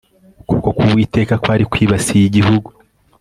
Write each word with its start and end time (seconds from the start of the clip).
ukuboko 0.41 0.69
kUwiteka 0.77 1.33
kwari 1.41 1.63
kwibasiye 1.71 2.23
igihugu 2.25 2.69